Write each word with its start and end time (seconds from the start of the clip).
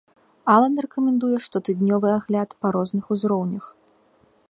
Алан 0.53 0.75
рэкамендуе 0.85 1.37
штотыднёвы 1.45 2.07
агляд 2.17 2.49
па 2.65 2.75
розных 2.77 3.05
узроўнях. 3.17 3.65